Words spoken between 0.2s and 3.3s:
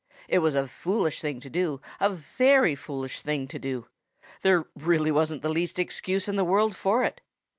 It was a foolish thing to do, a very foolish